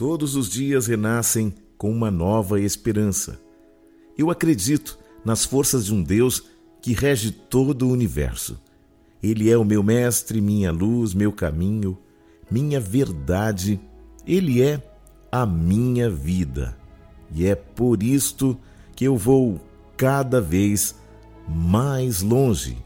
Todos 0.00 0.34
os 0.34 0.48
dias 0.48 0.86
renascem 0.86 1.52
com 1.76 1.90
uma 1.90 2.10
nova 2.10 2.58
esperança. 2.58 3.38
Eu 4.16 4.30
acredito 4.30 4.98
nas 5.22 5.44
forças 5.44 5.84
de 5.84 5.94
um 5.94 6.02
Deus 6.02 6.42
que 6.80 6.94
rege 6.94 7.30
todo 7.30 7.86
o 7.86 7.92
universo. 7.92 8.58
Ele 9.22 9.50
é 9.50 9.58
o 9.58 9.62
meu 9.62 9.82
mestre, 9.82 10.40
minha 10.40 10.72
luz, 10.72 11.12
meu 11.12 11.30
caminho, 11.30 11.98
minha 12.50 12.80
verdade. 12.80 13.78
Ele 14.26 14.62
é 14.62 14.82
a 15.30 15.44
minha 15.44 16.08
vida. 16.08 16.74
E 17.30 17.44
é 17.44 17.54
por 17.54 18.02
isto 18.02 18.58
que 18.96 19.04
eu 19.04 19.18
vou 19.18 19.60
cada 19.98 20.40
vez 20.40 20.94
mais 21.46 22.22
longe, 22.22 22.78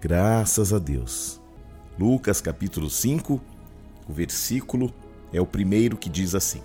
graças 0.00 0.72
a 0.72 0.78
Deus. 0.78 1.38
Lucas 1.98 2.40
capítulo 2.40 2.88
5, 2.88 3.38
o 4.08 4.12
versículo 4.14 4.94
é 5.34 5.40
o 5.40 5.46
primeiro 5.46 5.96
que 5.96 6.08
diz 6.08 6.34
assim: 6.34 6.62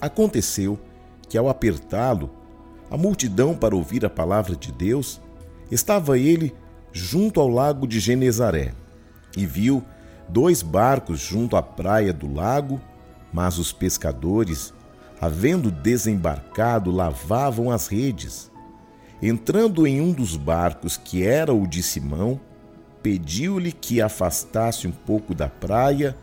Aconteceu 0.00 0.78
que 1.28 1.36
ao 1.36 1.48
apertá-lo, 1.48 2.30
a 2.90 2.96
multidão 2.96 3.54
para 3.54 3.76
ouvir 3.76 4.04
a 4.04 4.10
palavra 4.10 4.56
de 4.56 4.72
Deus, 4.72 5.20
estava 5.70 6.18
ele 6.18 6.54
junto 6.92 7.40
ao 7.40 7.48
lago 7.48 7.86
de 7.86 8.00
Genezaré 8.00 8.74
e 9.36 9.46
viu 9.46 9.84
dois 10.28 10.62
barcos 10.62 11.20
junto 11.20 11.56
à 11.56 11.62
praia 11.62 12.12
do 12.12 12.32
lago, 12.32 12.80
mas 13.32 13.58
os 13.58 13.72
pescadores, 13.72 14.74
havendo 15.20 15.70
desembarcado, 15.70 16.90
lavavam 16.90 17.70
as 17.70 17.86
redes. 17.86 18.50
Entrando 19.22 19.86
em 19.86 20.00
um 20.00 20.12
dos 20.12 20.36
barcos, 20.36 20.96
que 20.96 21.24
era 21.24 21.54
o 21.54 21.66
de 21.66 21.82
Simão, 21.82 22.40
pediu-lhe 23.02 23.72
que 23.72 24.02
afastasse 24.02 24.86
um 24.86 24.92
pouco 24.92 25.34
da 25.34 25.48
praia 25.48 26.16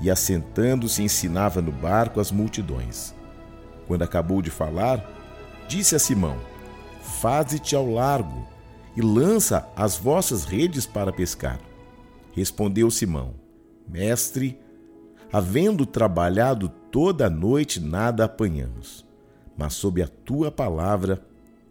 e, 0.00 0.10
assentando-se, 0.10 1.02
ensinava 1.02 1.60
no 1.62 1.72
barco 1.72 2.20
as 2.20 2.30
multidões. 2.30 3.14
Quando 3.86 4.02
acabou 4.02 4.42
de 4.42 4.50
falar, 4.50 5.04
disse 5.68 5.94
a 5.94 5.98
Simão: 5.98 6.36
Faze-te 7.20 7.74
ao 7.74 7.90
largo 7.90 8.46
e 8.96 9.00
lança 9.00 9.68
as 9.76 9.96
vossas 9.96 10.44
redes 10.44 10.86
para 10.86 11.12
pescar. 11.12 11.60
Respondeu 12.32 12.90
Simão: 12.90 13.34
Mestre, 13.88 14.58
havendo 15.32 15.86
trabalhado 15.86 16.68
toda 16.90 17.26
a 17.26 17.30
noite, 17.30 17.80
nada 17.80 18.24
apanhamos, 18.24 19.06
mas 19.56 19.74
sob 19.74 20.02
a 20.02 20.08
tua 20.08 20.50
palavra 20.50 21.22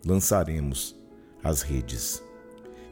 lançaremos 0.05 0.95
as 1.43 1.61
redes. 1.61 2.23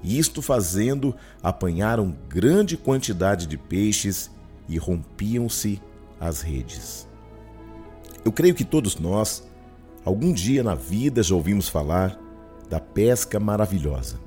E 0.04 0.20
isto 0.20 0.42
fazendo, 0.42 1.16
apanharam 1.42 2.16
grande 2.28 2.76
quantidade 2.76 3.48
de 3.48 3.58
peixes 3.58 4.30
e 4.68 4.78
rompiam-se 4.78 5.82
as 6.20 6.42
redes. 6.42 7.08
Eu 8.24 8.32
creio 8.32 8.56
que 8.56 8.64
todos 8.64 8.98
nós, 8.98 9.48
algum 10.06 10.32
dia 10.32 10.64
na 10.64 10.76
vida, 10.76 11.22
já 11.22 11.36
ouvimos 11.36 11.68
falar 11.68 12.18
da 12.70 12.80
pesca 12.80 13.40
maravilhosa, 13.40 14.20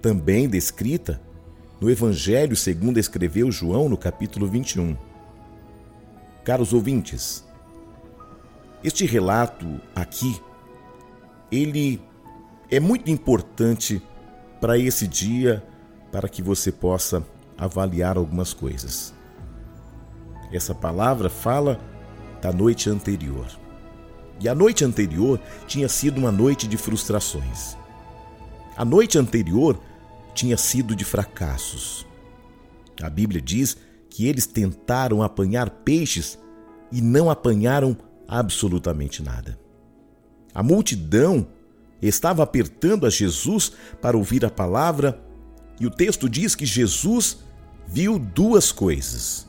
também 0.00 0.48
descrita 0.48 1.20
no 1.80 1.90
Evangelho 1.90 2.54
segundo 2.54 2.98
escreveu 2.98 3.50
João 3.50 3.88
no 3.88 3.96
capítulo 3.96 4.46
21. 4.46 4.96
Caros 6.44 6.72
ouvintes, 6.72 7.44
este 8.84 9.06
relato 9.06 9.80
aqui, 9.94 10.40
ele 11.50 12.00
é 12.70 12.78
muito 12.80 13.10
importante 13.10 14.02
para 14.60 14.78
esse 14.78 15.06
dia, 15.06 15.62
para 16.10 16.28
que 16.28 16.42
você 16.42 16.70
possa 16.70 17.24
avaliar 17.56 18.16
algumas 18.16 18.52
coisas. 18.52 19.14
Essa 20.52 20.74
palavra 20.74 21.30
fala 21.30 21.80
da 22.40 22.52
noite 22.52 22.90
anterior. 22.90 23.46
E 24.40 24.48
a 24.48 24.54
noite 24.54 24.84
anterior 24.84 25.40
tinha 25.66 25.88
sido 25.88 26.18
uma 26.18 26.32
noite 26.32 26.66
de 26.66 26.76
frustrações. 26.76 27.76
A 28.76 28.84
noite 28.84 29.18
anterior 29.18 29.80
tinha 30.34 30.56
sido 30.56 30.96
de 30.96 31.04
fracassos. 31.04 32.06
A 33.02 33.08
Bíblia 33.08 33.40
diz 33.40 33.76
que 34.10 34.26
eles 34.26 34.46
tentaram 34.46 35.22
apanhar 35.22 35.70
peixes 35.70 36.38
e 36.90 37.00
não 37.00 37.30
apanharam 37.30 37.96
absolutamente 38.28 39.22
nada. 39.22 39.58
A 40.54 40.62
multidão 40.62 41.46
estava 42.00 42.42
apertando 42.42 43.06
a 43.06 43.10
Jesus 43.10 43.72
para 44.00 44.16
ouvir 44.16 44.44
a 44.44 44.50
palavra, 44.50 45.22
e 45.80 45.86
o 45.86 45.90
texto 45.90 46.28
diz 46.28 46.54
que 46.54 46.66
Jesus 46.66 47.38
viu 47.86 48.18
duas 48.18 48.70
coisas. 48.70 49.48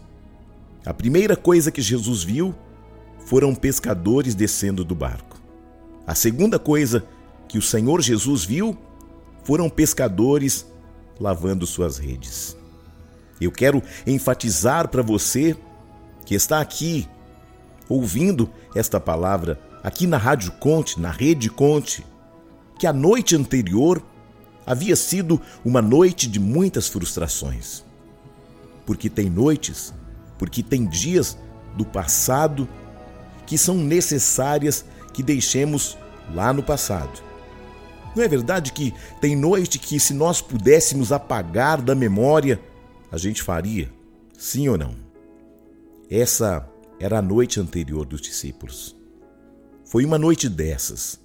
A 0.86 0.94
primeira 0.94 1.36
coisa 1.36 1.72
que 1.72 1.82
Jesus 1.82 2.24
viu 2.24 2.54
foram 3.26 3.56
pescadores 3.56 4.36
descendo 4.36 4.84
do 4.84 4.94
barco. 4.94 5.42
A 6.06 6.14
segunda 6.14 6.60
coisa 6.60 7.06
que 7.48 7.58
o 7.58 7.62
Senhor 7.62 8.02
Jesus 8.02 8.44
viu 8.44 8.78
foram 9.44 9.70
pescadores 9.70 10.66
lavando 11.20 11.66
suas 11.66 11.98
redes. 11.98 12.58
Eu 13.40 13.52
quero 13.52 13.82
enfatizar 14.06 14.90
para 14.90 15.02
você 15.02 15.56
que 16.26 16.36
está 16.36 16.60
aqui 16.60 17.08
ouvindo 17.88 18.50
esta 18.76 19.00
palavra, 19.00 19.60
aqui 19.82 20.06
na 20.06 20.18
Rádio 20.18 20.52
Conte, 20.54 21.00
na 21.00 21.12
Rede 21.12 21.50
Conte, 21.50 22.06
que 22.78 22.88
a 22.88 22.94
noite 22.94 23.36
anterior 23.36 24.04
havia 24.66 24.96
sido 24.96 25.40
uma 25.64 25.82
noite 25.82 26.28
de 26.28 26.40
muitas 26.40 26.88
frustrações. 26.90 27.84
Porque 28.86 29.10
tem 29.10 29.30
noites, 29.30 29.94
porque 30.44 30.62
tem 30.62 30.86
dias 30.86 31.38
do 31.74 31.86
passado 31.86 32.68
que 33.46 33.58
são 33.58 33.78
necessárias 33.78 34.84
que 35.14 35.24
deixemos 35.24 35.98
lá 36.36 36.52
no 36.52 36.62
passado. 36.62 37.24
Não 38.14 38.22
é 38.22 38.28
verdade 38.28 38.74
que 38.74 38.94
tem 39.22 39.38
noite 39.38 39.80
que, 39.80 39.98
se 40.02 40.14
nós 40.14 40.42
pudéssemos 40.42 41.14
apagar 41.14 41.82
da 41.82 41.96
memória, 41.96 42.60
a 43.10 43.18
gente 43.18 43.42
faria? 43.42 43.90
Sim 44.38 44.68
ou 44.68 44.78
não? 44.78 44.98
Essa 46.12 46.70
era 47.00 47.20
a 47.20 47.22
noite 47.22 47.62
anterior 47.62 48.06
dos 48.06 48.20
discípulos. 48.20 48.94
Foi 49.86 50.04
uma 50.04 50.18
noite 50.18 50.50
dessas 50.50 51.18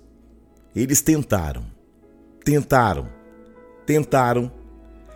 eles 0.77 1.01
tentaram, 1.01 1.67
tentaram, 2.45 3.09
tentaram, 3.85 4.49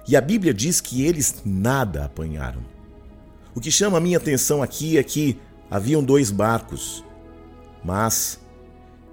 e 0.09 0.17
a 0.17 0.21
Bíblia 0.21 0.53
diz 0.53 0.81
que 0.81 1.07
eles 1.07 1.41
nada 1.45 2.07
apanharam. 2.07 2.73
O 3.55 3.61
que 3.61 3.71
chama 3.71 3.99
a 3.99 4.01
minha 4.01 4.17
atenção 4.17 4.63
aqui 4.63 4.97
é 4.97 5.03
que 5.03 5.39
haviam 5.71 6.03
dois 6.03 6.31
barcos, 6.31 7.05
mas 7.85 8.41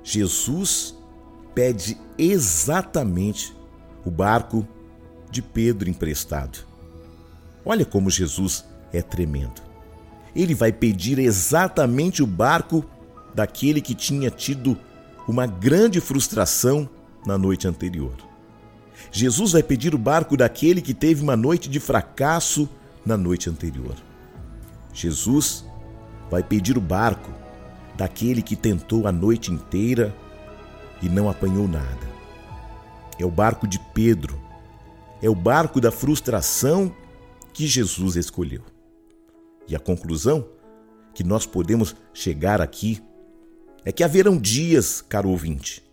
Jesus 0.03 0.95
pede 1.53 1.97
exatamente 2.17 3.55
o 4.05 4.11
barco 4.11 4.65
de 5.29 5.41
Pedro 5.41 5.89
emprestado. 5.89 6.59
Olha 7.65 7.85
como 7.85 8.09
Jesus 8.09 8.65
é 8.93 9.01
tremendo. 9.01 9.61
Ele 10.35 10.55
vai 10.55 10.71
pedir 10.71 11.19
exatamente 11.19 12.23
o 12.23 12.27
barco 12.27 12.85
daquele 13.35 13.81
que 13.81 13.93
tinha 13.93 14.31
tido 14.31 14.77
uma 15.27 15.45
grande 15.45 15.99
frustração 15.99 16.89
na 17.25 17.37
noite 17.37 17.67
anterior. 17.67 18.15
Jesus 19.11 19.51
vai 19.51 19.63
pedir 19.63 19.93
o 19.93 19.97
barco 19.97 20.37
daquele 20.37 20.81
que 20.81 20.93
teve 20.93 21.21
uma 21.21 21.35
noite 21.35 21.69
de 21.69 21.79
fracasso 21.79 22.69
na 23.05 23.17
noite 23.17 23.49
anterior. 23.49 23.95
Jesus 24.93 25.65
vai 26.29 26.43
pedir 26.43 26.77
o 26.77 26.81
barco 26.81 27.31
daquele 27.95 28.41
que 28.41 28.55
tentou 28.55 29.07
a 29.07 29.11
noite 29.11 29.51
inteira 29.51 30.15
e 31.01 31.09
não 31.09 31.29
apanhou 31.29 31.67
nada. 31.67 32.07
É 33.19 33.25
o 33.25 33.31
barco 33.31 33.67
de 33.67 33.79
Pedro. 33.93 34.39
É 35.21 35.29
o 35.29 35.35
barco 35.35 35.81
da 35.81 35.91
frustração 35.91 36.95
que 37.53 37.67
Jesus 37.67 38.15
escolheu. 38.15 38.63
E 39.67 39.75
a 39.75 39.79
conclusão 39.79 40.47
que 41.13 41.23
nós 41.23 41.45
podemos 41.45 41.95
chegar 42.13 42.61
aqui 42.61 43.03
é 43.83 43.91
que 43.91 44.03
haverão 44.03 44.37
dias, 44.37 45.01
caro 45.01 45.29
ouvinte, 45.29 45.83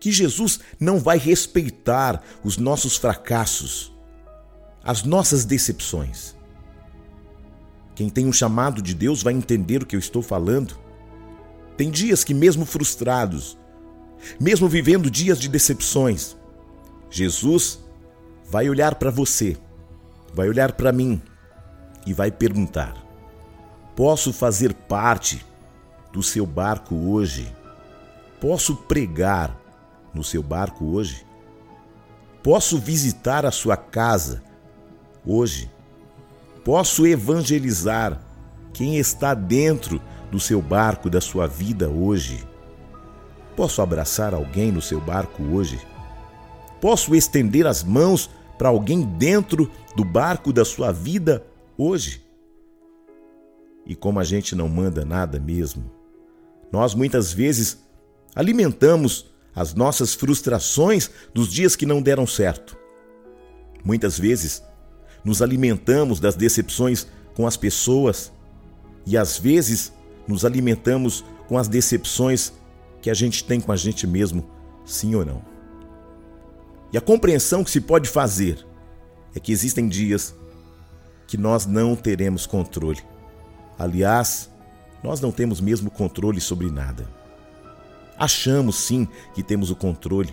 que 0.00 0.10
Jesus 0.10 0.60
não 0.78 0.98
vai 0.98 1.18
respeitar 1.18 2.22
os 2.42 2.56
nossos 2.56 2.96
fracassos, 2.96 3.92
as 4.82 5.04
nossas 5.04 5.44
decepções. 5.44 6.34
Quem 7.96 8.10
tem 8.10 8.26
um 8.26 8.32
chamado 8.32 8.82
de 8.82 8.94
Deus 8.94 9.22
vai 9.22 9.32
entender 9.32 9.82
o 9.82 9.86
que 9.86 9.96
eu 9.96 10.00
estou 10.00 10.20
falando. 10.20 10.78
Tem 11.78 11.90
dias 11.90 12.22
que, 12.22 12.34
mesmo 12.34 12.66
frustrados, 12.66 13.58
mesmo 14.38 14.68
vivendo 14.68 15.10
dias 15.10 15.40
de 15.40 15.48
decepções, 15.48 16.36
Jesus 17.10 17.80
vai 18.50 18.68
olhar 18.68 18.96
para 18.96 19.10
você, 19.10 19.56
vai 20.34 20.46
olhar 20.46 20.72
para 20.72 20.92
mim 20.92 21.22
e 22.06 22.12
vai 22.12 22.30
perguntar: 22.30 23.02
Posso 23.96 24.30
fazer 24.30 24.74
parte 24.74 25.42
do 26.12 26.22
seu 26.22 26.44
barco 26.44 26.94
hoje? 26.94 27.50
Posso 28.38 28.76
pregar 28.76 29.58
no 30.12 30.22
seu 30.22 30.42
barco 30.42 30.84
hoje? 30.84 31.24
Posso 32.42 32.78
visitar 32.78 33.46
a 33.46 33.50
sua 33.50 33.76
casa 33.76 34.42
hoje? 35.24 35.70
Posso 36.66 37.06
evangelizar 37.06 38.20
quem 38.72 38.98
está 38.98 39.34
dentro 39.34 40.02
do 40.32 40.40
seu 40.40 40.60
barco 40.60 41.08
da 41.08 41.20
sua 41.20 41.46
vida 41.46 41.88
hoje? 41.88 42.44
Posso 43.54 43.80
abraçar 43.80 44.34
alguém 44.34 44.72
no 44.72 44.82
seu 44.82 45.00
barco 45.00 45.44
hoje? 45.44 45.80
Posso 46.80 47.14
estender 47.14 47.68
as 47.68 47.84
mãos 47.84 48.28
para 48.58 48.68
alguém 48.68 49.02
dentro 49.02 49.70
do 49.94 50.04
barco 50.04 50.52
da 50.52 50.64
sua 50.64 50.90
vida 50.90 51.46
hoje? 51.78 52.26
E 53.86 53.94
como 53.94 54.18
a 54.18 54.24
gente 54.24 54.56
não 54.56 54.68
manda 54.68 55.04
nada 55.04 55.38
mesmo, 55.38 55.88
nós 56.72 56.96
muitas 56.96 57.32
vezes 57.32 57.78
alimentamos 58.34 59.30
as 59.54 59.72
nossas 59.72 60.14
frustrações 60.14 61.12
dos 61.32 61.46
dias 61.46 61.76
que 61.76 61.86
não 61.86 62.02
deram 62.02 62.26
certo. 62.26 62.76
Muitas 63.84 64.18
vezes 64.18 64.64
nos 65.26 65.42
alimentamos 65.42 66.20
das 66.20 66.36
decepções 66.36 67.04
com 67.34 67.48
as 67.48 67.56
pessoas 67.56 68.30
e 69.04 69.18
às 69.18 69.36
vezes 69.36 69.92
nos 70.28 70.44
alimentamos 70.44 71.24
com 71.48 71.58
as 71.58 71.66
decepções 71.66 72.52
que 73.02 73.10
a 73.10 73.14
gente 73.14 73.42
tem 73.42 73.60
com 73.60 73.72
a 73.72 73.76
gente 73.76 74.06
mesmo, 74.06 74.48
sim 74.84 75.16
ou 75.16 75.24
não. 75.24 75.42
E 76.92 76.96
a 76.96 77.00
compreensão 77.00 77.64
que 77.64 77.72
se 77.72 77.80
pode 77.80 78.08
fazer 78.08 78.64
é 79.34 79.40
que 79.40 79.50
existem 79.50 79.88
dias 79.88 80.32
que 81.26 81.36
nós 81.36 81.66
não 81.66 81.96
teremos 81.96 82.46
controle. 82.46 83.02
Aliás, 83.76 84.48
nós 85.02 85.20
não 85.20 85.32
temos 85.32 85.60
mesmo 85.60 85.90
controle 85.90 86.40
sobre 86.40 86.70
nada. 86.70 87.04
Achamos 88.16 88.76
sim 88.76 89.08
que 89.34 89.42
temos 89.42 89.72
o 89.72 89.76
controle. 89.76 90.32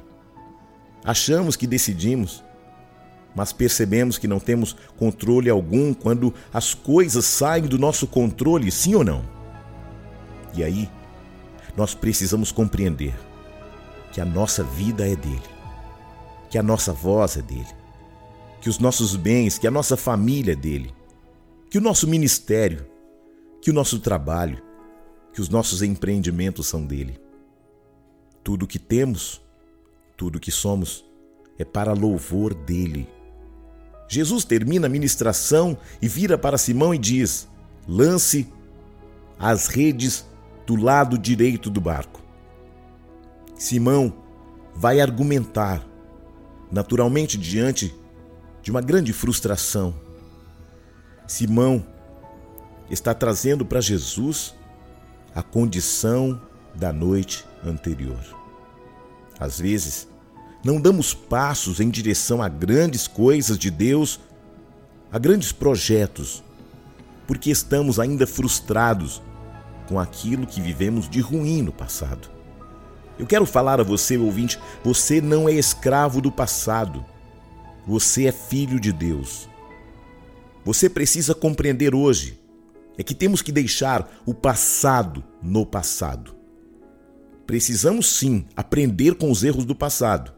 Achamos 1.03 1.55
que 1.55 1.65
decidimos, 1.65 2.43
mas 3.35 3.51
percebemos 3.51 4.17
que 4.17 4.27
não 4.27 4.39
temos 4.39 4.75
controle 4.97 5.49
algum 5.49 5.93
quando 5.93 6.33
as 6.53 6.73
coisas 6.73 7.25
saem 7.25 7.63
do 7.63 7.77
nosso 7.77 8.05
controle, 8.07 8.71
sim 8.71 8.95
ou 8.95 9.03
não? 9.03 9.23
E 10.55 10.63
aí, 10.63 10.89
nós 11.75 11.95
precisamos 11.95 12.51
compreender 12.51 13.13
que 14.11 14.21
a 14.21 14.25
nossa 14.25 14.63
vida 14.63 15.07
é 15.07 15.15
dele, 15.15 15.41
que 16.49 16.57
a 16.57 16.63
nossa 16.63 16.93
voz 16.93 17.37
é 17.37 17.41
dele, 17.41 17.67
que 18.61 18.69
os 18.69 18.77
nossos 18.77 19.15
bens, 19.15 19.57
que 19.57 19.67
a 19.67 19.71
nossa 19.71 19.97
família 19.97 20.53
é 20.53 20.55
dele, 20.55 20.93
que 21.69 21.77
o 21.77 21.81
nosso 21.81 22.07
ministério, 22.07 22.85
que 23.59 23.71
o 23.71 23.73
nosso 23.73 23.99
trabalho, 23.99 24.61
que 25.33 25.41
os 25.41 25.49
nossos 25.49 25.81
empreendimentos 25.81 26.67
são 26.67 26.85
dele. 26.85 27.19
Tudo 28.43 28.65
o 28.65 28.67
que 28.67 28.77
temos, 28.77 29.41
tudo 30.15 30.35
o 30.35 30.39
que 30.39 30.51
somos, 30.51 31.03
é 31.57 31.65
para 31.65 31.93
louvor 31.93 32.53
dele. 32.53 33.07
Jesus 34.07 34.43
termina 34.43 34.87
a 34.87 34.89
ministração 34.89 35.77
e 36.01 36.07
vira 36.07 36.37
para 36.37 36.57
Simão 36.57 36.93
e 36.93 36.97
diz: 36.97 37.47
lance 37.87 38.47
as 39.39 39.67
redes 39.67 40.25
do 40.65 40.75
lado 40.75 41.17
direito 41.17 41.69
do 41.69 41.81
barco. 41.81 42.21
Simão 43.55 44.13
vai 44.75 44.99
argumentar, 44.99 45.85
naturalmente 46.71 47.37
diante 47.37 47.93
de 48.61 48.71
uma 48.71 48.81
grande 48.81 49.13
frustração. 49.13 49.93
Simão 51.27 51.85
está 52.89 53.13
trazendo 53.13 53.65
para 53.65 53.81
Jesus 53.81 54.53
a 55.33 55.41
condição 55.41 56.41
da 56.75 56.91
noite 56.91 57.45
anterior. 57.63 58.19
Às 59.39 59.59
vezes, 59.59 60.07
não 60.63 60.79
damos 60.79 61.13
passos 61.13 61.79
em 61.79 61.89
direção 61.89 62.41
a 62.41 62.47
grandes 62.47 63.07
coisas 63.07 63.57
de 63.57 63.69
Deus, 63.69 64.19
a 65.11 65.19
grandes 65.19 65.51
projetos, 65.51 66.43
porque 67.27 67.51
estamos 67.51 67.99
ainda 67.99 68.25
frustrados 68.25 69.21
com 69.87 69.99
aquilo 69.99 70.47
que 70.47 70.61
vivemos 70.61 71.09
de 71.09 71.19
ruim 71.19 71.61
no 71.61 71.71
passado. 71.71 72.29
Eu 73.19 73.27
quero 73.27 73.45
falar 73.45 73.79
a 73.79 73.83
você, 73.83 74.17
ouvinte, 74.17 74.59
você 74.83 75.21
não 75.21 75.47
é 75.47 75.53
escravo 75.53 76.19
do 76.19 76.31
passado. 76.31 77.05
Você 77.85 78.25
é 78.25 78.31
filho 78.31 78.79
de 78.79 78.91
Deus. 78.91 79.47
Você 80.65 80.89
precisa 80.89 81.35
compreender 81.35 81.93
hoje 81.93 82.39
é 82.97 83.03
que 83.03 83.13
temos 83.13 83.41
que 83.41 83.51
deixar 83.51 84.21
o 84.25 84.33
passado 84.33 85.23
no 85.41 85.65
passado. 85.65 86.35
Precisamos 87.45 88.07
sim 88.07 88.45
aprender 88.55 89.15
com 89.15 89.29
os 89.29 89.43
erros 89.43 89.65
do 89.65 89.75
passado, 89.75 90.31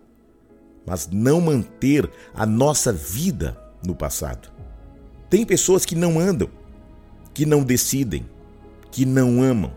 mas 0.86 1.08
não 1.12 1.42
manter 1.42 2.10
a 2.34 2.46
nossa 2.46 2.94
vida 2.94 3.58
no 3.86 3.96
passado. 3.96 4.50
Tem 5.30 5.46
pessoas 5.46 5.86
que 5.86 5.96
não 5.96 6.20
andam, 6.20 6.50
que 7.34 7.46
não 7.46 7.64
decidem, 7.64 8.26
que 8.92 9.06
não 9.06 9.42
amam, 9.42 9.74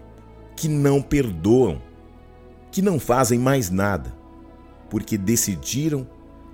que 0.54 0.68
não 0.68 1.00
perdoam, 1.00 1.80
que 2.70 2.82
não 2.82 3.00
fazem 3.00 3.38
mais 3.38 3.70
nada, 3.70 4.14
porque 4.90 5.16
decidiram 5.16 6.06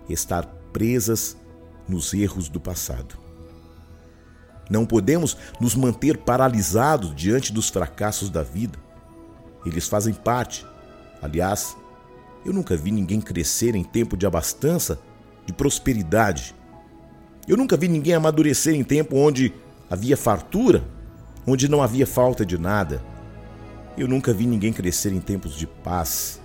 estar 0.09 0.47
presas 0.73 1.37
nos 1.89 2.15
erros 2.15 2.49
do 2.49 2.61
passado. 2.61 3.19
Não 4.71 4.87
podemos 4.87 5.37
nos 5.61 5.75
manter 5.75 6.19
paralisados 6.19 7.15
diante 7.15 7.53
dos 7.53 7.69
fracassos 7.69 8.31
da 8.31 8.43
vida. 8.43 8.79
Eles 9.65 9.87
fazem 9.87 10.15
parte. 10.15 10.67
Aliás, 11.21 11.77
eu 12.45 12.53
nunca 12.53 12.77
vi 12.77 12.91
ninguém 12.91 13.21
crescer 13.21 13.75
em 13.75 13.83
tempo 13.83 14.17
de 14.17 14.27
abastança, 14.27 15.01
de 15.47 15.53
prosperidade. 15.53 16.55
Eu 17.49 17.57
nunca 17.57 17.77
vi 17.77 17.89
ninguém 17.89 18.15
amadurecer 18.15 18.75
em 18.75 18.85
tempo 18.85 19.17
onde 19.17 19.53
havia 19.89 20.17
fartura, 20.17 20.85
onde 21.47 21.69
não 21.69 21.83
havia 21.83 22.07
falta 22.07 22.45
de 22.45 22.59
nada. 22.59 23.03
Eu 23.97 24.09
nunca 24.09 24.33
vi 24.33 24.47
ninguém 24.47 24.73
crescer 24.73 25.13
em 25.13 25.21
tempos 25.21 25.57
de 25.57 25.67
paz. 25.67 26.41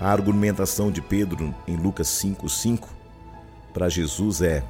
A 0.00 0.10
argumentação 0.10 0.90
de 0.90 1.00
Pedro 1.00 1.54
em 1.66 1.76
Lucas 1.76 2.08
5:5 2.08 2.88
para 3.72 3.88
Jesus 3.88 4.42
é: 4.42 4.64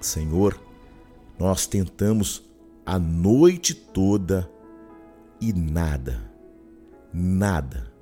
Senhor, 0.00 0.60
nós 1.38 1.66
tentamos 1.66 2.42
a 2.84 2.98
noite 2.98 3.74
toda 3.74 4.50
e 5.40 5.52
nada, 5.52 6.30
nada, 7.12 7.93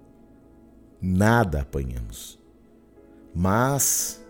nada 1.03 1.63
apanhamos. 1.63 2.39
Mas, 3.35 4.25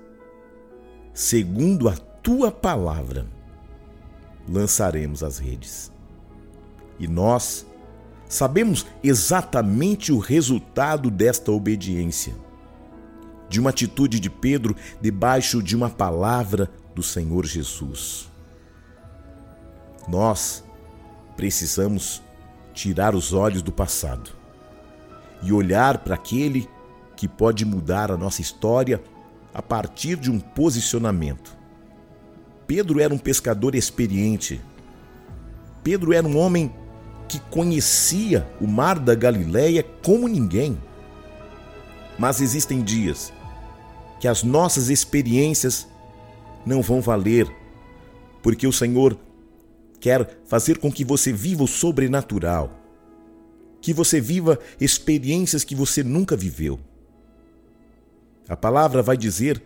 segundo 1.12 1.88
a 1.88 1.96
tua 1.96 2.50
palavra, 2.50 3.26
lançaremos 4.48 5.22
as 5.22 5.38
redes. 5.38 5.92
E 6.98 7.06
nós 7.06 7.66
sabemos 8.26 8.86
exatamente 9.04 10.12
o 10.12 10.18
resultado 10.18 11.10
desta 11.10 11.52
obediência, 11.52 12.34
de 13.48 13.60
uma 13.60 13.70
atitude 13.70 14.18
de 14.18 14.30
Pedro 14.30 14.74
debaixo 15.00 15.62
de 15.62 15.76
uma 15.76 15.90
palavra 15.90 16.70
do 16.94 17.02
Senhor 17.02 17.44
Jesus. 17.44 18.30
Nós 20.08 20.64
precisamos 21.36 22.22
tirar 22.72 23.14
os 23.14 23.34
olhos 23.34 23.60
do 23.60 23.70
passado 23.70 24.41
e 25.42 25.52
olhar 25.52 25.98
para 25.98 26.14
aquele 26.14 26.68
que 27.16 27.26
pode 27.28 27.64
mudar 27.64 28.10
a 28.10 28.16
nossa 28.16 28.40
história 28.40 29.02
a 29.52 29.60
partir 29.60 30.16
de 30.16 30.30
um 30.30 30.38
posicionamento. 30.38 31.56
Pedro 32.66 33.00
era 33.00 33.12
um 33.12 33.18
pescador 33.18 33.74
experiente. 33.74 34.60
Pedro 35.82 36.12
era 36.12 36.26
um 36.26 36.38
homem 36.38 36.72
que 37.28 37.38
conhecia 37.38 38.48
o 38.60 38.66
mar 38.66 38.98
da 38.98 39.14
Galileia 39.14 39.84
como 40.02 40.28
ninguém. 40.28 40.78
Mas 42.18 42.40
existem 42.40 42.82
dias 42.82 43.32
que 44.20 44.28
as 44.28 44.42
nossas 44.42 44.88
experiências 44.88 45.88
não 46.64 46.80
vão 46.80 47.00
valer, 47.00 47.50
porque 48.42 48.66
o 48.66 48.72
Senhor 48.72 49.18
quer 49.98 50.40
fazer 50.46 50.78
com 50.78 50.92
que 50.92 51.04
você 51.04 51.32
viva 51.32 51.64
o 51.64 51.68
sobrenatural, 51.68 52.70
que 53.82 53.92
você 53.92 54.20
viva 54.20 54.58
experiências 54.80 55.64
que 55.64 55.74
você 55.74 56.02
nunca 56.04 56.36
viveu. 56.36 56.78
A 58.48 58.56
palavra 58.56 59.02
vai 59.02 59.16
dizer 59.16 59.60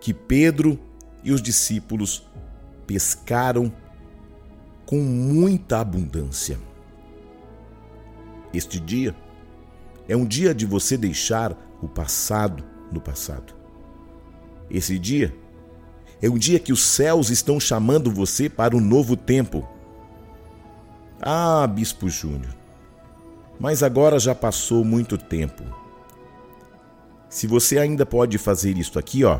que 0.00 0.14
Pedro 0.14 0.78
e 1.24 1.32
os 1.32 1.42
discípulos 1.42 2.24
pescaram 2.86 3.72
com 4.86 4.98
muita 5.00 5.80
abundância. 5.80 6.58
Este 8.54 8.78
dia 8.78 9.14
é 10.08 10.16
um 10.16 10.24
dia 10.24 10.54
de 10.54 10.66
você 10.66 10.96
deixar 10.96 11.56
o 11.82 11.88
passado 11.88 12.64
no 12.92 13.00
passado. 13.00 13.54
Esse 14.70 14.98
dia 14.98 15.34
é 16.20 16.28
um 16.28 16.38
dia 16.38 16.60
que 16.60 16.72
os 16.72 16.82
céus 16.82 17.30
estão 17.30 17.58
chamando 17.58 18.10
você 18.10 18.48
para 18.48 18.76
um 18.76 18.80
novo 18.80 19.16
tempo. 19.16 19.68
Ah, 21.20 21.66
Bispo 21.66 22.08
Júnior, 22.08 22.54
mas 23.62 23.80
agora 23.84 24.18
já 24.18 24.34
passou 24.34 24.84
muito 24.84 25.16
tempo. 25.16 25.62
Se 27.28 27.46
você 27.46 27.78
ainda 27.78 28.04
pode 28.04 28.36
fazer 28.36 28.76
isto 28.76 28.98
aqui, 28.98 29.22
ó. 29.22 29.38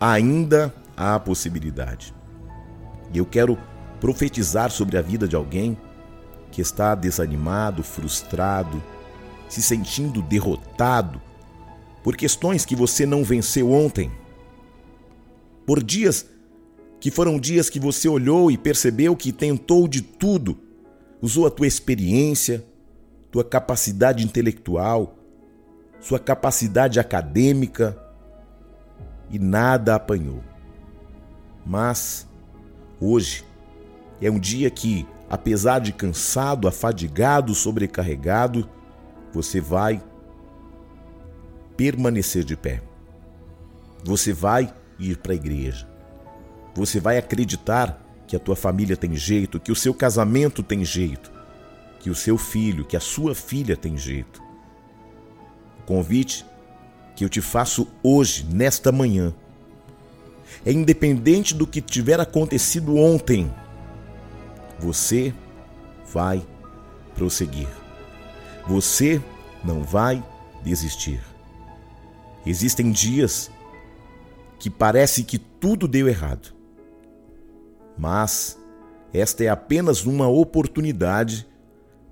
Ainda 0.00 0.74
há 0.96 1.16
possibilidade. 1.20 2.12
E 3.14 3.18
eu 3.18 3.24
quero 3.24 3.56
profetizar 4.00 4.72
sobre 4.72 4.98
a 4.98 5.00
vida 5.00 5.28
de 5.28 5.36
alguém 5.36 5.78
que 6.50 6.60
está 6.60 6.96
desanimado, 6.96 7.84
frustrado, 7.84 8.82
se 9.48 9.62
sentindo 9.62 10.22
derrotado 10.22 11.22
por 12.02 12.16
questões 12.16 12.64
que 12.64 12.74
você 12.74 13.06
não 13.06 13.22
venceu 13.22 13.70
ontem, 13.70 14.10
por 15.64 15.80
dias 15.80 16.26
que 17.00 17.10
foram 17.10 17.38
dias 17.38 17.68
que 17.68 17.78
você 17.78 18.08
olhou 18.08 18.50
e 18.50 18.56
percebeu 18.56 19.14
que 19.16 19.32
tentou 19.32 19.86
de 19.86 20.02
tudo, 20.02 20.58
usou 21.20 21.46
a 21.46 21.50
tua 21.50 21.66
experiência, 21.66 22.64
tua 23.30 23.44
capacidade 23.44 24.24
intelectual, 24.24 25.16
sua 26.00 26.18
capacidade 26.18 26.98
acadêmica 26.98 27.96
e 29.30 29.38
nada 29.38 29.94
apanhou. 29.94 30.42
Mas 31.64 32.26
hoje 33.00 33.44
é 34.20 34.30
um 34.30 34.38
dia 34.38 34.70
que, 34.70 35.06
apesar 35.28 35.80
de 35.80 35.92
cansado, 35.92 36.68
afadigado, 36.68 37.54
sobrecarregado, 37.54 38.68
você 39.32 39.60
vai 39.60 40.02
permanecer 41.76 42.44
de 42.44 42.56
pé. 42.56 42.82
Você 44.04 44.32
vai 44.32 44.72
ir 44.98 45.18
para 45.18 45.32
a 45.32 45.36
igreja. 45.36 45.95
Você 46.76 47.00
vai 47.00 47.16
acreditar 47.16 47.98
que 48.26 48.36
a 48.36 48.38
tua 48.38 48.54
família 48.54 48.98
tem 48.98 49.16
jeito, 49.16 49.58
que 49.58 49.72
o 49.72 49.76
seu 49.76 49.94
casamento 49.94 50.62
tem 50.62 50.84
jeito, 50.84 51.32
que 52.00 52.10
o 52.10 52.14
seu 52.14 52.36
filho, 52.36 52.84
que 52.84 52.98
a 52.98 53.00
sua 53.00 53.34
filha 53.34 53.78
tem 53.78 53.96
jeito. 53.96 54.42
O 55.80 55.82
convite 55.84 56.44
que 57.14 57.24
eu 57.24 57.30
te 57.30 57.40
faço 57.40 57.88
hoje, 58.02 58.44
nesta 58.44 58.92
manhã, 58.92 59.32
é 60.66 60.72
independente 60.72 61.54
do 61.54 61.66
que 61.66 61.80
tiver 61.80 62.20
acontecido 62.20 62.96
ontem, 62.96 63.50
você 64.78 65.32
vai 66.12 66.46
prosseguir. 67.14 67.68
Você 68.68 69.22
não 69.64 69.82
vai 69.82 70.22
desistir. 70.62 71.22
Existem 72.44 72.92
dias 72.92 73.50
que 74.58 74.68
parece 74.68 75.24
que 75.24 75.38
tudo 75.38 75.88
deu 75.88 76.06
errado. 76.06 76.55
Mas 77.96 78.58
esta 79.12 79.44
é 79.44 79.48
apenas 79.48 80.04
uma 80.04 80.28
oportunidade 80.28 81.46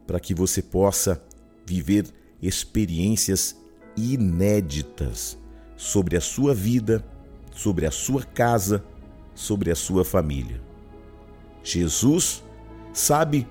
para 0.06 0.20
que 0.20 0.34
você 0.34 0.62
possa 0.62 1.22
viver 1.66 2.06
experiências 2.40 3.56
inéditas 3.96 5.38
sobre 5.76 6.16
a 6.16 6.20
sua 6.20 6.54
vida, 6.54 7.04
sobre 7.52 7.86
a 7.86 7.90
sua 7.90 8.22
casa, 8.22 8.84
sobre 9.34 9.70
a 9.70 9.74
sua 9.74 10.04
família. 10.04 10.60
Jesus 11.62 12.42
sabe 12.92 13.46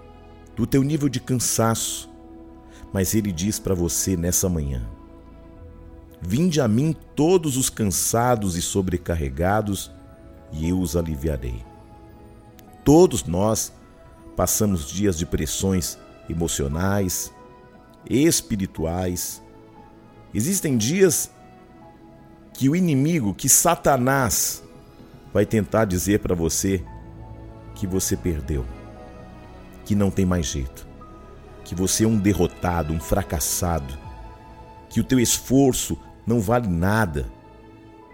do 0.55 0.67
teu 0.67 0.83
nível 0.83 1.09
de 1.09 1.19
cansaço, 1.19 2.09
mas 2.91 3.15
ele 3.15 3.31
diz 3.31 3.59
para 3.59 3.73
você 3.73 4.15
nessa 4.15 4.47
manhã: 4.47 4.87
Vinde 6.21 6.61
a 6.61 6.67
mim 6.67 6.95
todos 7.15 7.57
os 7.57 7.69
cansados 7.69 8.55
e 8.55 8.61
sobrecarregados, 8.61 9.91
e 10.51 10.69
eu 10.69 10.79
os 10.79 10.95
aliviarei. 10.95 11.72
Todos 12.83 13.23
nós 13.23 13.71
passamos 14.35 14.89
dias 14.89 15.17
de 15.17 15.25
pressões 15.25 15.97
emocionais, 16.29 17.31
espirituais. 18.09 19.41
Existem 20.33 20.77
dias 20.77 21.31
que 22.53 22.69
o 22.69 22.75
inimigo, 22.75 23.33
que 23.33 23.47
Satanás, 23.47 24.63
vai 25.33 25.45
tentar 25.45 25.85
dizer 25.85 26.19
para 26.19 26.35
você 26.35 26.83
que 27.73 27.87
você 27.87 28.15
perdeu, 28.15 28.65
que 29.85 29.95
não 29.95 30.11
tem 30.11 30.25
mais 30.25 30.45
jeito, 30.45 30.87
que 31.63 31.73
você 31.73 32.03
é 32.03 32.07
um 32.07 32.19
derrotado, 32.19 32.93
um 32.93 32.99
fracassado, 32.99 33.97
que 34.89 34.99
o 34.99 35.03
teu 35.03 35.19
esforço 35.19 35.97
não 36.27 36.39
vale 36.39 36.67
nada, 36.67 37.31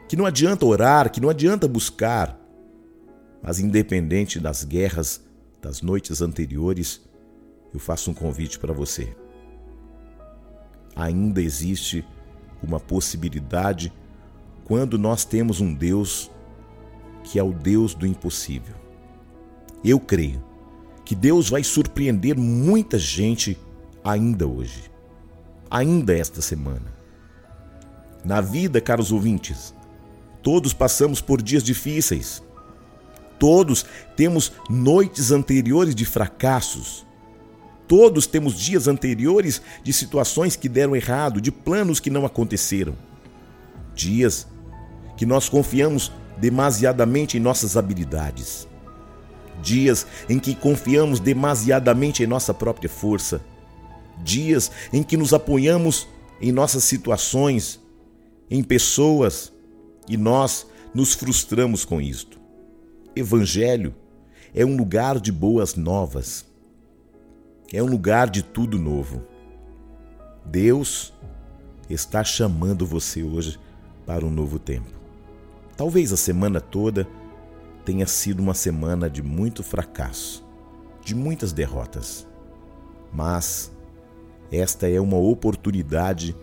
que 0.08 0.16
não 0.16 0.26
adianta 0.26 0.66
orar, 0.66 1.12
que 1.12 1.20
não 1.20 1.30
adianta 1.30 1.68
buscar, 1.68 2.39
mas 3.42 3.60
independente 3.60 4.40
das 4.40 4.64
guerras 4.64 5.22
das 5.62 5.82
noites 5.82 6.22
anteriores, 6.22 7.02
eu 7.74 7.80
faço 7.80 8.12
um 8.12 8.14
convite 8.14 8.58
para 8.60 8.74
você. 8.74 9.16
Ainda 10.96 11.42
existe 11.42 12.06
uma 12.62 12.80
possibilidade 12.80 13.94
quando 14.66 14.98
nós 14.98 15.26
temos 15.26 15.62
um 15.62 15.74
Deus 15.74 16.30
que 17.24 17.38
é 17.38 17.44
o 17.44 17.54
Deus 17.54 17.94
do 17.94 18.06
impossível. 18.06 18.76
Eu 19.84 20.00
creio 20.00 20.44
que 21.06 21.16
Deus 21.16 21.50
vai 21.50 21.64
surpreender 21.64 22.38
muita 22.38 22.98
gente 22.98 23.58
ainda 24.04 24.48
hoje, 24.48 24.92
ainda 25.70 26.16
esta 26.16 26.42
semana. 26.42 26.94
Na 28.24 28.42
vida, 28.42 28.82
caros 28.82 29.12
ouvintes, 29.12 29.74
todos 30.44 30.74
passamos 30.74 31.22
por 31.22 31.42
dias 31.42 31.64
difíceis, 31.64 32.44
Todos 33.40 33.86
temos 34.18 34.52
noites 34.70 35.32
anteriores 35.32 35.96
de 35.96 36.06
fracassos. 36.06 37.08
Todos 37.88 38.28
temos 38.28 38.54
dias 38.54 38.88
anteriores 38.88 39.62
de 39.82 39.94
situações 39.94 40.56
que 40.56 40.70
deram 40.70 40.96
errado, 40.96 41.42
de 41.42 41.52
planos 41.52 42.00
que 42.00 42.10
não 42.10 42.26
aconteceram. 42.26 42.96
Dias 43.96 44.46
que 45.18 45.26
nós 45.26 45.50
confiamos 45.50 46.12
demasiadamente 46.38 47.38
em 47.38 47.40
nossas 47.40 47.76
habilidades. 47.76 48.68
Dias 49.62 50.06
em 50.30 50.38
que 50.38 50.54
confiamos 50.54 51.20
demasiadamente 51.20 52.24
em 52.24 52.28
nossa 52.28 52.54
própria 52.54 52.90
força. 52.90 53.42
Dias 54.24 54.70
em 54.94 55.02
que 55.02 55.18
nos 55.18 55.34
apoiamos 55.34 56.08
em 56.42 56.52
nossas 56.52 56.84
situações, 56.84 57.80
em 58.50 58.64
pessoas 58.64 59.52
e 60.08 60.16
nós 60.18 60.68
nos 60.94 61.14
frustramos 61.14 61.86
com 61.86 62.00
isto. 62.00 62.39
Evangelho 63.16 63.96
é 64.54 64.64
um 64.64 64.78
lugar 64.78 65.20
de 65.20 65.32
boas 65.32 65.76
novas, 65.76 66.46
é 67.74 67.82
um 67.82 67.88
lugar 67.88 68.30
de 68.30 68.44
tudo 68.44 68.78
novo. 68.78 69.24
Deus 70.46 71.12
está 71.90 72.24
chamando 72.24 72.86
você 72.86 73.24
hoje 73.24 73.60
para 74.06 74.26
um 74.26 74.30
novo 74.30 74.60
tempo. 74.60 74.94
Talvez 75.76 76.14
a 76.14 76.18
semana 76.18 76.62
toda 76.62 77.08
tenha 77.84 78.06
sido 78.06 78.42
uma 78.42 78.54
semana 78.54 79.10
de 79.10 79.24
muito 79.24 79.64
fracasso, 79.64 80.46
de 81.04 81.16
muitas 81.16 81.52
derrotas, 81.52 82.28
mas 83.12 83.72
esta 84.52 84.88
é 84.88 85.02
uma 85.02 85.18
oportunidade 85.18 86.36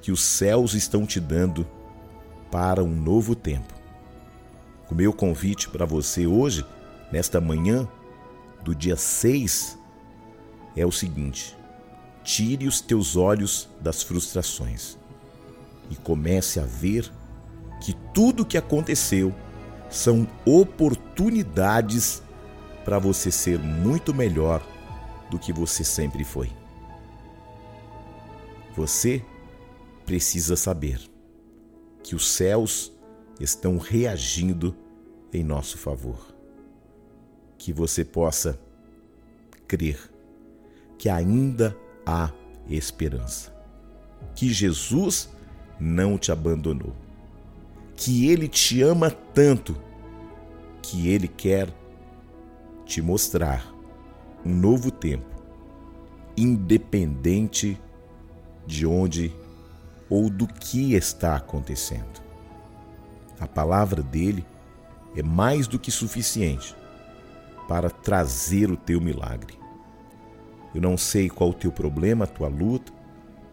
que 0.00 0.10
os 0.10 0.22
céus 0.22 0.72
estão 0.72 1.04
te 1.04 1.20
dando 1.20 1.66
para 2.50 2.82
um 2.82 2.94
novo 2.94 3.34
tempo 3.34 3.77
o 4.90 4.94
meu 4.94 5.12
convite 5.12 5.68
para 5.68 5.84
você 5.84 6.26
hoje, 6.26 6.64
nesta 7.12 7.40
manhã 7.40 7.86
do 8.62 8.74
dia 8.74 8.96
6, 8.96 9.78
é 10.76 10.86
o 10.86 10.92
seguinte: 10.92 11.56
tire 12.24 12.66
os 12.66 12.80
teus 12.80 13.16
olhos 13.16 13.68
das 13.80 14.02
frustrações 14.02 14.96
e 15.90 15.96
comece 15.96 16.58
a 16.60 16.64
ver 16.64 17.10
que 17.80 17.94
tudo 18.12 18.42
o 18.42 18.46
que 18.46 18.58
aconteceu 18.58 19.34
são 19.90 20.26
oportunidades 20.44 22.22
para 22.84 22.98
você 22.98 23.30
ser 23.30 23.58
muito 23.58 24.14
melhor 24.14 24.66
do 25.30 25.38
que 25.38 25.52
você 25.52 25.84
sempre 25.84 26.24
foi. 26.24 26.50
Você 28.76 29.24
precisa 30.06 30.56
saber 30.56 31.00
que 32.02 32.14
os 32.14 32.30
céus 32.30 32.92
estão 33.38 33.78
reagindo 33.78 34.74
em 35.32 35.42
nosso 35.42 35.78
favor. 35.78 36.34
Que 37.56 37.72
você 37.72 38.04
possa 38.04 38.58
crer 39.66 40.10
que 40.98 41.08
ainda 41.08 41.76
há 42.04 42.32
esperança. 42.68 43.54
Que 44.34 44.52
Jesus 44.52 45.28
não 45.78 46.18
te 46.18 46.32
abandonou. 46.32 46.94
Que 47.94 48.28
Ele 48.28 48.48
te 48.48 48.82
ama 48.82 49.10
tanto 49.10 49.76
que 50.82 51.08
Ele 51.08 51.28
quer 51.28 51.68
te 52.84 53.02
mostrar 53.02 53.72
um 54.44 54.54
novo 54.54 54.90
tempo, 54.90 55.28
independente 56.36 57.78
de 58.66 58.86
onde 58.86 59.34
ou 60.08 60.30
do 60.30 60.46
que 60.46 60.94
está 60.94 61.36
acontecendo. 61.36 62.27
A 63.40 63.46
palavra 63.46 64.02
dele 64.02 64.44
é 65.16 65.22
mais 65.22 65.66
do 65.66 65.78
que 65.78 65.90
suficiente 65.90 66.76
para 67.68 67.90
trazer 67.90 68.70
o 68.70 68.76
teu 68.76 69.00
milagre. 69.00 69.58
Eu 70.74 70.80
não 70.80 70.96
sei 70.96 71.28
qual 71.28 71.50
o 71.50 71.54
teu 71.54 71.72
problema, 71.72 72.24
a 72.24 72.28
tua 72.28 72.48
luta, 72.48 72.92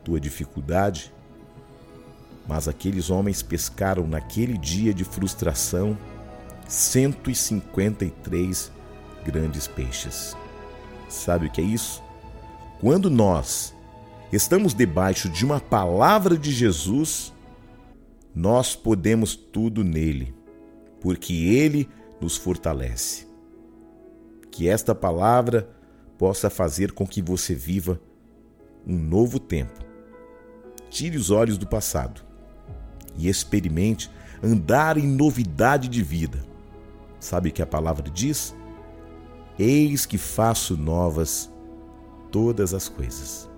tua 0.03 0.19
dificuldade, 0.19 1.13
mas 2.47 2.67
aqueles 2.67 3.09
homens 3.09 3.41
pescaram 3.41 4.07
naquele 4.07 4.57
dia 4.57 4.93
de 4.93 5.03
frustração 5.03 5.97
153 6.67 8.71
grandes 9.25 9.67
peixes. 9.67 10.35
Sabe 11.09 11.47
o 11.47 11.51
que 11.51 11.61
é 11.61 11.63
isso? 11.63 12.03
Quando 12.79 13.09
nós 13.09 13.73
estamos 14.31 14.73
debaixo 14.73 15.29
de 15.29 15.45
uma 15.45 15.59
palavra 15.59 16.37
de 16.37 16.51
Jesus, 16.51 17.33
nós 18.35 18.75
podemos 18.75 19.33
tudo 19.33 19.81
nele, 19.81 20.35
porque 20.99 21.33
ele 21.33 21.87
nos 22.19 22.35
fortalece. 22.35 23.25
Que 24.51 24.67
esta 24.67 24.93
palavra 24.93 25.69
possa 26.17 26.49
fazer 26.49 26.91
com 26.91 27.07
que 27.07 27.21
você 27.21 27.55
viva 27.55 27.99
um 28.85 28.97
novo 28.97 29.39
tempo. 29.39 29.79
Tire 30.89 31.17
os 31.17 31.31
olhos 31.31 31.57
do 31.57 31.65
passado 31.65 32.21
e 33.17 33.29
experimente 33.29 34.11
andar 34.43 34.97
em 34.97 35.07
novidade 35.07 35.87
de 35.87 36.03
vida. 36.03 36.43
Sabe 37.19 37.49
o 37.49 37.51
que 37.53 37.61
a 37.61 37.65
palavra 37.65 38.09
diz? 38.09 38.53
Eis 39.57 40.05
que 40.05 40.17
faço 40.17 40.75
novas 40.75 41.49
todas 42.31 42.73
as 42.73 42.89
coisas. 42.89 43.49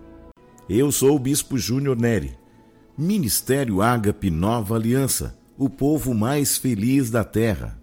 Eu 0.69 0.91
sou 0.91 1.15
o 1.15 1.19
Bispo 1.19 1.57
Júnior 1.57 1.99
Neri, 1.99 2.37
Ministério 2.99 3.79
Ágape 3.79 4.31
Nova 4.31 4.75
Aliança, 4.75 5.37
o 5.55 5.69
povo 5.69 6.15
mais 6.15 6.57
feliz 6.57 7.11
da 7.11 7.23
terra. 7.23 7.76